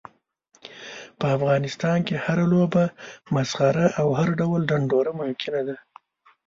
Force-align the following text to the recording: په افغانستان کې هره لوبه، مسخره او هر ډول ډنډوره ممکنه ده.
په 1.19 1.25
افغانستان 1.37 1.97
کې 2.07 2.15
هره 2.25 2.45
لوبه، 2.53 2.83
مسخره 3.35 3.85
او 4.01 4.07
هر 4.19 4.29
ډول 4.39 4.61
ډنډوره 4.69 5.11
ممکنه 5.21 5.61
ده. 5.67 5.75